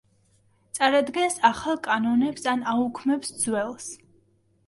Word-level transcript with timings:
წარადგენს 0.77 1.35
ახალ 1.49 1.77
კანონებს 1.89 2.49
ან 2.53 2.65
აუქმებს 2.73 3.35
ძველს. 3.45 3.93